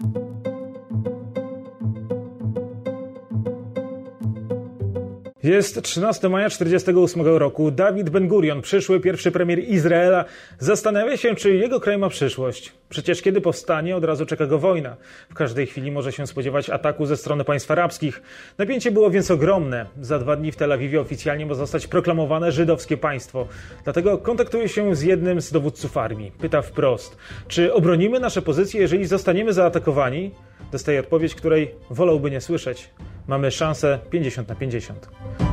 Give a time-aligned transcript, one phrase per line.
[0.00, 0.27] Thank you
[5.42, 7.70] Jest 13 maja 1948 roku.
[7.70, 10.24] Dawid Ben-Gurion, przyszły pierwszy premier Izraela,
[10.58, 12.72] zastanawia się, czy jego kraj ma przyszłość.
[12.88, 14.96] Przecież kiedy powstanie, od razu czeka go wojna.
[15.30, 18.22] W każdej chwili może się spodziewać ataku ze strony państw arabskich.
[18.58, 19.86] Napięcie było więc ogromne.
[20.00, 23.46] Za dwa dni w Tel Awiwie oficjalnie ma zostać proklamowane żydowskie państwo.
[23.84, 26.32] Dlatego kontaktuje się z jednym z dowódców armii.
[26.40, 27.16] Pyta wprost,
[27.48, 30.30] czy obronimy nasze pozycje, jeżeli zostaniemy zaatakowani?
[30.72, 32.90] Dostaje odpowiedź, której wolałby nie słyszeć.
[33.28, 35.47] Mamy szansę 50 na 50.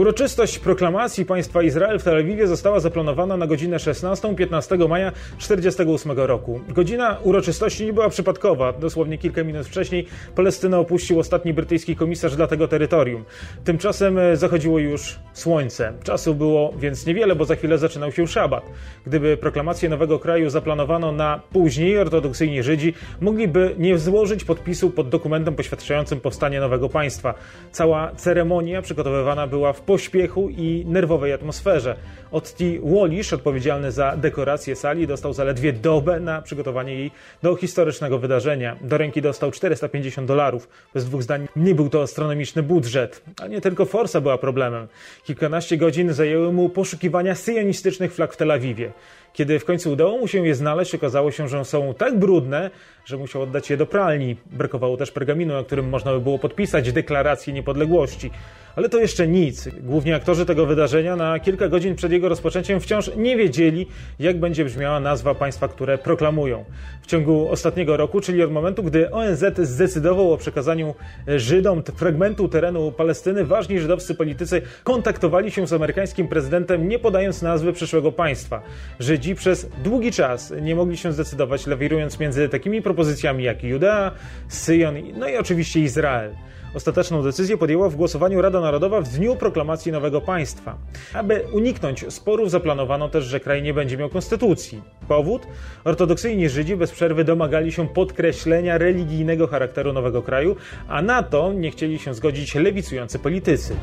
[0.00, 6.18] Uroczystość proklamacji państwa Izrael w Tel Awiwie została zaplanowana na godzinę 16 15 maja 1948
[6.18, 6.60] roku.
[6.68, 8.72] Godzina uroczystości nie była przypadkowa.
[8.72, 13.24] Dosłownie kilka minut wcześniej Palestynę opuścił ostatni brytyjski komisarz dla tego terytorium.
[13.64, 15.92] Tymczasem e, zachodziło już słońce.
[16.04, 18.64] Czasu było więc niewiele, bo za chwilę zaczynał się szabat.
[19.06, 25.54] Gdyby proklamację nowego kraju zaplanowano na później, ortodoksyjni Żydzi mogliby nie złożyć podpisu pod dokumentem
[25.54, 27.34] poświadczającym powstanie nowego państwa.
[27.72, 31.96] Cała ceremonia przygotowywana była w pośpiechu i nerwowej atmosferze.
[32.32, 37.10] Otti Wolisz, odpowiedzialny za dekorację sali, dostał zaledwie dobę na przygotowanie jej
[37.42, 38.76] do historycznego wydarzenia.
[38.80, 40.68] Do ręki dostał 450 dolarów.
[40.94, 43.22] Bez dwóch zdań nie był to astronomiczny budżet.
[43.42, 44.88] A nie tylko forsa była problemem.
[45.24, 48.92] Kilkanaście godzin zajęły mu poszukiwania syjonistycznych flag w Tel Awiwie.
[49.32, 52.70] Kiedy w końcu udało mu się je znaleźć, okazało się, że są tak brudne,
[53.04, 54.36] że musiał oddać je do pralni.
[54.46, 58.30] Brakowało też pergaminu, na którym można by było podpisać deklarację niepodległości.
[58.76, 59.68] Ale to jeszcze nic.
[59.80, 63.86] Głównie aktorzy tego wydarzenia na kilka godzin przed jego rozpoczęciem wciąż nie wiedzieli,
[64.18, 66.64] jak będzie brzmiała nazwa państwa, które proklamują.
[67.02, 70.94] W ciągu ostatniego roku, czyli od momentu, gdy ONZ zdecydował o przekazaniu
[71.36, 77.72] Żydom fragmentu terenu Palestyny, ważni żydowscy politycy kontaktowali się z amerykańskim prezydentem, nie podając nazwy
[77.72, 78.62] przyszłego państwa.
[79.00, 84.10] Żydzi przez długi czas nie mogli się zdecydować, lawirując między takimi propozycjami jak Judea,
[84.48, 86.30] Syjon, no i oczywiście Izrael.
[86.74, 90.78] Ostateczną decyzję podjęła w głosowaniu Rada Narodowa w dniu proklamacji nowego państwa.
[91.14, 94.82] Aby uniknąć sporów, zaplanowano też, że kraj nie będzie miał konstytucji.
[95.08, 95.46] Powód?
[95.84, 100.56] Ortodoksyjni Żydzi bez przerwy domagali się podkreślenia religijnego charakteru nowego kraju,
[100.88, 103.76] a na to nie chcieli się zgodzić lewicujący politycy.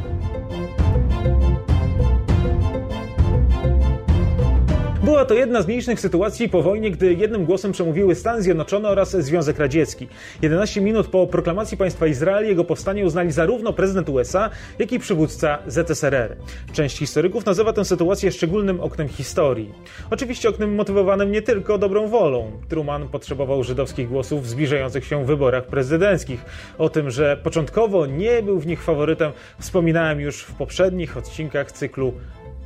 [5.18, 9.12] Była to jedna z mniejszych sytuacji po wojnie, gdy jednym głosem przemówiły Stany Zjednoczone oraz
[9.12, 10.08] Związek Radziecki.
[10.42, 15.60] 11 minut po proklamacji państwa Izrael jego powstanie uznali zarówno prezydent USA, jak i przywódca
[15.68, 16.36] ZSRR.
[16.74, 19.74] Część historyków nazywa tę sytuację szczególnym oknem historii.
[20.12, 22.52] Oczywiście oknem motywowanym nie tylko dobrą wolą.
[22.70, 26.46] Truman potrzebował żydowskich głosów w zbliżających się wyborach prezydenckich.
[26.78, 32.14] O tym, że początkowo nie był w nich faworytem, wspominałem już w poprzednich odcinkach cyklu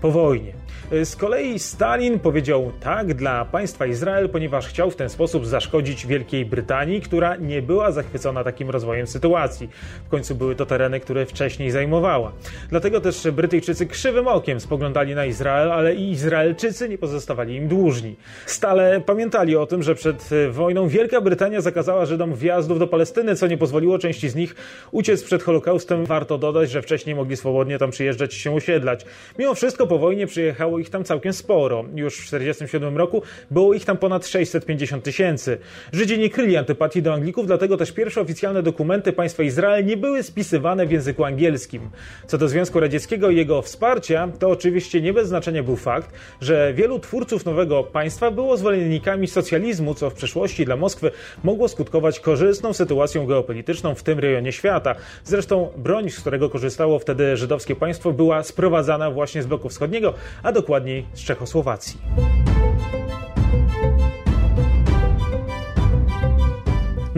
[0.02, 0.54] po wojnie.
[1.04, 6.46] Z kolei Stalin powiedział tak dla państwa Izrael, ponieważ chciał w ten sposób zaszkodzić Wielkiej
[6.46, 9.70] Brytanii, która nie była zachwycona takim rozwojem sytuacji.
[10.06, 12.32] W końcu były to tereny, które wcześniej zajmowała.
[12.70, 18.16] Dlatego też Brytyjczycy krzywym okiem spoglądali na Izrael, ale i Izraelczycy nie pozostawali im dłużni.
[18.46, 23.48] Stale pamiętali o tym, że przed wojną Wielka Brytania zakazała Żydom wjazdów do Palestyny, co
[23.48, 24.56] nie pozwoliło części z nich
[24.92, 26.06] uciec przed Holokaustem.
[26.06, 29.06] Warto dodać, że wcześniej mogli swobodnie tam przyjeżdżać i się osiedlać.
[29.40, 31.86] Mimo wszystko po wojnie przyjechało ich tam całkiem sporo.
[31.96, 33.22] Już w 1947 roku
[33.52, 35.58] było ich tam ponad 650 tysięcy.
[35.94, 40.24] Żydzi nie kryli antypatii do Anglików, dlatego też pierwsze oficjalne dokumenty państwa Izrael nie były
[40.24, 41.90] spisywane w języku angielskim.
[42.28, 46.74] Co do Związku Radzieckiego i jego wsparcia, to oczywiście nie bez znaczenia był fakt, że
[46.74, 51.12] wielu twórców nowego państwa było zwolennikami socjalizmu, co w przyszłości dla Moskwy
[51.44, 54.96] mogło skutkować korzystną sytuacją geopolityczną w tym rejonie świata.
[55.24, 60.52] Zresztą broń, z którego korzystało wtedy żydowskie państwo, była sprowadzana właśnie z bloku wschodniego, a
[60.52, 62.41] dokładniej z Czechosłowacji.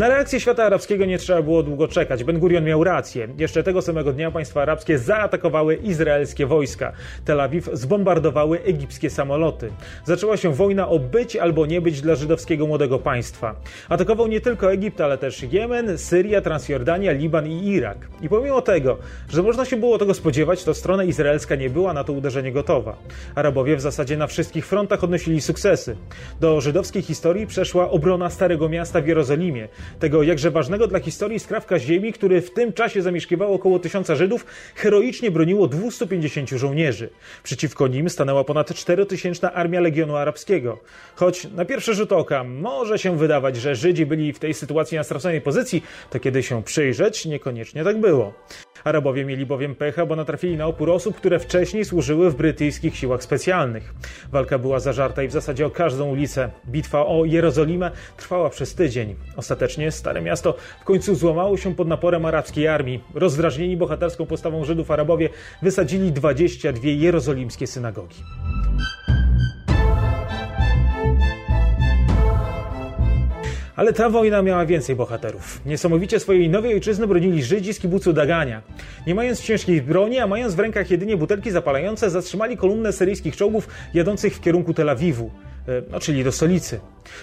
[0.04, 2.24] Na reakcję świata arabskiego nie trzeba było długo czekać.
[2.24, 3.28] Ben Gurion miał rację.
[3.38, 6.92] Jeszcze tego samego dnia państwa arabskie zaatakowały izraelskie wojska.
[7.26, 9.72] Tel Awiw zbombardowały egipskie samoloty.
[10.06, 13.56] Zaczęła się wojna o być albo nie być dla żydowskiego młodego państwa.
[13.90, 17.98] Atakował nie tylko Egipt, ale też Jemen, Syria, Transjordania, Liban i Irak.
[18.22, 18.98] I pomimo tego,
[19.30, 22.96] że można się było tego spodziewać, to strona izraelska nie była na to uderzenie gotowa.
[23.36, 25.96] Arabowie w zasadzie na wszystkich frontach odnosili sukcesy.
[26.40, 29.68] Do żydowskiej historii przeszła obrona Starego Miasta w Jerozolimie,
[30.00, 34.46] tego jakże ważnego dla historii skrawka ziemi, który w tym czasie zamieszkiwało około tysiąca Żydów,
[34.76, 37.10] heroicznie broniło 250 żołnierzy.
[37.44, 40.80] Przeciwko nim stanęła ponad 4000 armia Legionu Arabskiego.
[41.16, 45.04] Choć na pierwszy rzut oka może się wydawać, że Żydzi byli w tej sytuacji na
[45.04, 48.34] straconej pozycji, to kiedy się przyjrzeć, niekoniecznie tak było.
[48.84, 53.24] Arabowie mieli bowiem pecha, bo natrafili na opór osób, które wcześniej służyły w brytyjskich siłach
[53.24, 53.94] specjalnych.
[54.32, 56.50] Walka była zażarta i w zasadzie o każdą ulicę.
[56.68, 59.16] Bitwa o Jerozolimę trwała przez tydzień.
[59.36, 63.04] Ostatecznie Stare Miasto w końcu złamało się pod naporem arabskiej armii.
[63.14, 65.30] Rozdrażnieni bohaterską postawą Żydów Arabowie
[65.62, 68.24] wysadzili 22 jerozolimskie synagogi.
[73.76, 75.62] Ale ta wojna miała więcej bohaterów.
[75.66, 78.62] Niesamowicie swojej nowej ojczyzny bronili Żydzi z kibucu Dagania.
[79.08, 83.68] Nie mając ciężkiej broni, a mając w rękach jedynie butelki zapalające, zatrzymali kolumnę syryjskich czołgów
[83.94, 85.32] jadących w kierunku Tel Awiwu.
[85.68, 86.80] E, no, czyli do stolicy.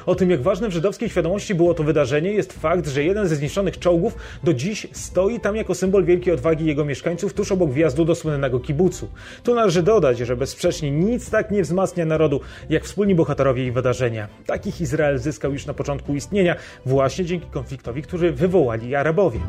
[0.07, 3.37] O tym, jak ważne w żydowskiej świadomości było to wydarzenie, jest fakt, że jeden ze
[3.37, 8.05] zniszczonych czołgów do dziś stoi tam jako symbol wielkiej odwagi jego mieszkańców tuż obok wjazdu
[8.05, 9.09] do słynnego kibucu.
[9.43, 12.41] Tu należy dodać, że bezsprzecznie nic tak nie wzmacnia narodu,
[12.71, 14.29] jak wspólni bohaterowie i wydarzenia.
[14.47, 19.41] Takich Izrael zyskał już na początku istnienia, właśnie dzięki konfliktowi, który wywołali Arabowie.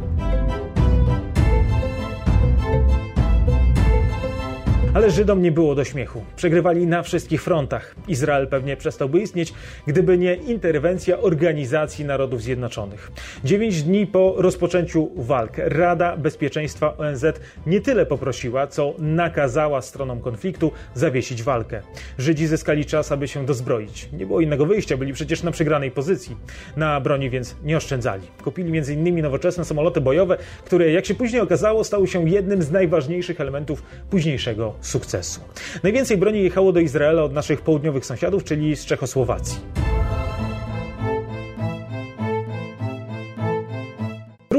[4.94, 6.24] Ale Żydom nie było do śmiechu.
[6.36, 7.96] Przegrywali na wszystkich frontach.
[8.08, 9.54] Izrael pewnie przestałby istnieć,
[9.88, 13.12] gdyby nie interwencja Organizacji Narodów Zjednoczonych.
[13.44, 17.26] Dziewięć dni po rozpoczęciu walk Rada Bezpieczeństwa ONZ
[17.66, 21.82] nie tyle poprosiła, co nakazała stronom konfliktu zawiesić walkę.
[22.18, 24.10] Żydzi zyskali czas, aby się dozbroić.
[24.14, 26.38] Nie było innego wyjścia, byli przecież na przegranej pozycji.
[26.78, 28.28] Na broni więc nie oszczędzali.
[28.44, 29.22] Kupili m.in.
[29.22, 34.81] nowoczesne samoloty bojowe, które, jak się później okazało, stały się jednym z najważniejszych elementów późniejszego
[34.82, 35.42] sukcesu.
[35.84, 39.91] Najwięcej broni jechało do Izraela od naszych południowych sąsiadów, czyli z Czechosłowacji.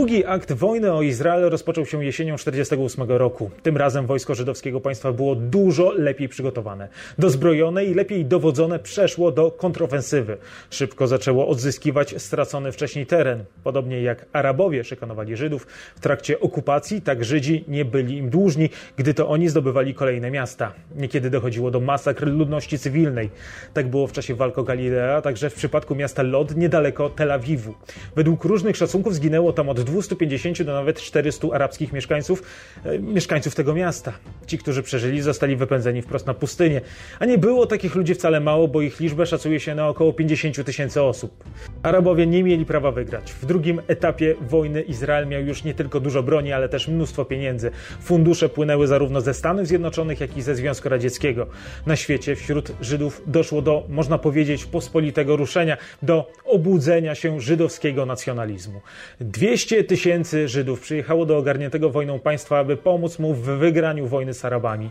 [0.02, 3.50] Drugi akt wojny o Izrael rozpoczął się jesienią 1948 roku.
[3.62, 6.88] Tym razem wojsko żydowskiego państwa było dużo lepiej przygotowane.
[7.18, 10.36] Dozbrojone i lepiej dowodzone przeszło do kontrofensywy.
[10.70, 13.44] Szybko zaczęło odzyskiwać stracony wcześniej teren.
[13.64, 15.66] Podobnie jak Arabowie szykanowali Żydów
[15.96, 20.72] w trakcie okupacji, tak Żydzi nie byli im dłużni, gdy to oni zdobywali kolejne miasta.
[20.96, 23.30] Niekiedy dochodziło do masakr ludności cywilnej.
[23.74, 27.74] Tak było w czasie walk o Galilea, także w przypadku miasta Lod niedaleko Tel Awiwu.
[28.16, 32.42] Według różnych szacunków zginęło tam od 250 do nawet 400 arabskich mieszkańców,
[32.84, 34.12] e, mieszkańców tego miasta.
[34.46, 36.80] Ci, którzy przeżyli, zostali wypędzeni wprost na pustynię.
[37.18, 40.64] A nie było takich ludzi wcale mało, bo ich liczbę szacuje się na około 50
[40.64, 41.44] tysięcy osób.
[41.82, 43.32] Arabowie nie mieli prawa wygrać.
[43.32, 47.70] W drugim etapie wojny Izrael miał już nie tylko dużo broni, ale też mnóstwo pieniędzy.
[48.00, 51.46] Fundusze płynęły zarówno ze Stanów Zjednoczonych, jak i ze Związku Radzieckiego.
[51.86, 58.80] Na świecie wśród Żydów doszło do, można powiedzieć, pospolitego ruszenia, do obudzenia się żydowskiego nacjonalizmu.
[59.20, 64.44] 200 tysięcy Żydów przyjechało do ogarniętego wojną państwa, aby pomóc mu w wygraniu wojny z
[64.44, 64.90] Arabami.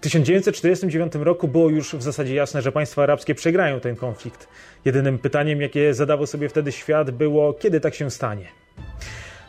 [0.00, 4.48] W 1949 roku było już w zasadzie jasne, że państwa arabskie przegrają ten konflikt.
[4.84, 8.59] Jedynym pytaniem, jakie zadawał sobie wtedy świat, było, kiedy tak się stanie.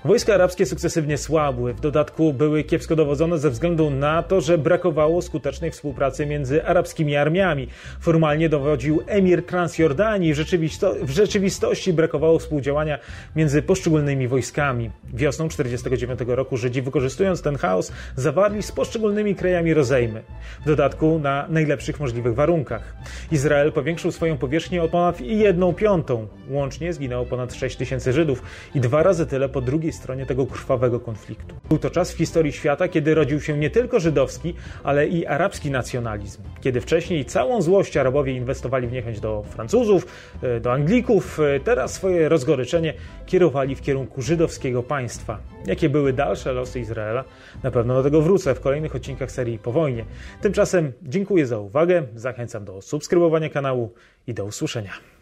[0.06, 5.22] Wojska arabskie sukcesywnie słabły, w dodatku były kiepsko dowodzone ze względu na to, że brakowało
[5.22, 7.68] skutecznej współpracy między arabskimi armiami.
[8.00, 13.00] Formalnie dowodził emir Transjordanii, w, rzeczywisto w rzeczywistości brakowało współdziałania
[13.36, 14.92] między poszczególnymi wojskami.
[15.14, 20.24] Wiosną 1949 roku Żydzi, wykorzystując ten chaos, zawarli z poszczególnymi krajami rozejmy.
[20.62, 22.96] W dodatku na najlepszych możliwych warunkach.
[23.32, 26.28] Izrael powiększył swoją powierzchnię o ponad jedną piątą.
[26.50, 28.44] Łącznie zginęło ponad 6 tysięcy Żydów
[28.76, 31.56] i dwa razy tyle po drugiej drugiej stronie tego krwawego konfliktu.
[31.70, 34.54] Był to czas w historii świata, kiedy rodził się nie tylko żydowski,
[34.84, 36.42] ale i arabski nacjonalizm.
[36.62, 40.08] Kiedy wcześniej całą złość Arabowie inwestowali w niechęć do Francuzów,
[40.42, 42.94] e, do Anglików, e, teraz swoje rozgoryczenie
[43.26, 45.40] kierowali w kierunku żydowskiego państwa.
[45.66, 47.24] Jakie były dalsze losy Izraela?
[47.64, 50.06] Na pewno do tego wrócę w kolejnych odcinkach serii po wojnie.
[50.42, 53.94] Tymczasem dziękuję za uwagę, zachęcam do subskrybowania kanału
[54.28, 55.21] i do usłyszenia.